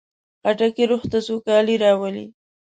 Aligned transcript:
خټکی 0.41 0.83
روح 0.89 1.03
ته 1.11 1.17
سوکالي 1.27 1.75
راولي. 1.83 2.25